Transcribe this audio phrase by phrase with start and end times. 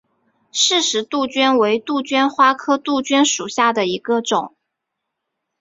[0.51, 4.55] 饰石杜鹃为杜鹃花科杜鹃属下的一个种。